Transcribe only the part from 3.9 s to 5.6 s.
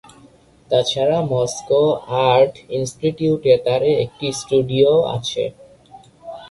একটি স্টুডিও আছে।